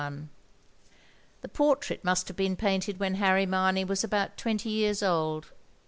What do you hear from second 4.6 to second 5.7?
years old.